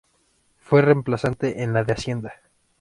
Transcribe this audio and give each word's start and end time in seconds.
Fue 0.57 0.81
reemplazante 0.81 1.61
en 1.61 1.73
la 1.73 1.83
de 1.83 1.93
Hacienda. 1.93 2.33